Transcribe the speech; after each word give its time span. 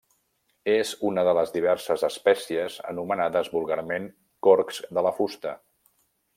És 0.75 0.93
una 1.09 1.25
de 1.27 1.33
les 1.39 1.51
diverses 1.57 2.05
espècies 2.07 2.79
anomenades 2.93 3.53
vulgarment 3.59 4.11
corcs 4.49 4.83
de 4.99 5.09
la 5.09 5.17
fusta. 5.23 5.57